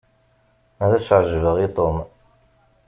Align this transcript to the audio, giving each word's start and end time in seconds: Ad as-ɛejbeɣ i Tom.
Ad 0.83 0.91
as-ɛejbeɣ 0.97 1.55
i 1.65 1.67
Tom. 1.75 1.97